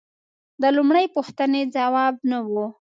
د 0.61 0.63
لومړۍ 0.77 1.05
پوښتنې 1.15 1.61
ځواب 1.75 2.15
نه 2.29 2.39
و 2.49 2.51